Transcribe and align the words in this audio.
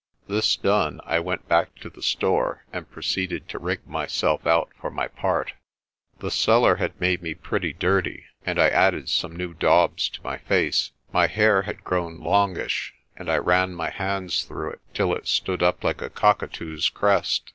This 0.27 0.55
done, 0.55 0.99
I 1.03 1.19
went 1.19 1.47
back 1.47 1.75
to 1.75 1.87
the 1.91 2.01
store 2.01 2.65
and 2.73 2.89
proceeded 2.89 3.47
to 3.49 3.59
rig 3.59 3.85
myself 3.87 4.47
out 4.47 4.71
for 4.81 4.89
my 4.89 5.07
part. 5.07 5.53
The 6.17 6.31
cellar 6.31 6.77
had 6.77 6.99
made 6.99 7.21
me 7.21 7.35
pretty 7.35 7.71
dirty, 7.71 8.25
and 8.43 8.59
I 8.59 8.69
added 8.69 9.09
some 9.09 9.35
new 9.35 9.53
daubs 9.53 10.09
to 10.09 10.23
my 10.23 10.39
face. 10.39 10.89
My 11.13 11.27
hair 11.27 11.61
had 11.61 11.83
grown 11.83 12.17
longish, 12.17 12.95
and 13.15 13.29
I 13.29 13.37
ran 13.37 13.75
my 13.75 13.91
hands 13.91 14.41
through 14.43 14.71
it 14.71 14.81
till 14.95 15.13
it 15.13 15.27
stood 15.27 15.61
up 15.61 15.83
like 15.83 16.01
a 16.01 16.09
cockatoo's 16.09 16.89
crest. 16.89 17.49